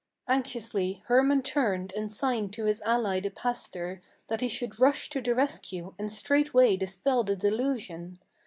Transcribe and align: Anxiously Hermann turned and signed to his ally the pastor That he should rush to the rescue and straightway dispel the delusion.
Anxiously 0.27 1.03
Hermann 1.05 1.43
turned 1.43 1.93
and 1.93 2.11
signed 2.11 2.51
to 2.53 2.65
his 2.65 2.81
ally 2.83 3.19
the 3.19 3.29
pastor 3.29 4.01
That 4.29 4.41
he 4.41 4.47
should 4.47 4.79
rush 4.79 5.11
to 5.11 5.21
the 5.21 5.35
rescue 5.35 5.93
and 5.99 6.11
straightway 6.11 6.75
dispel 6.75 7.23
the 7.23 7.35
delusion. 7.35 8.17